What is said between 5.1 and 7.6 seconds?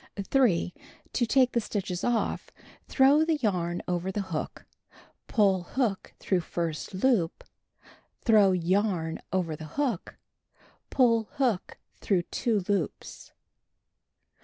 pull hook through first loop.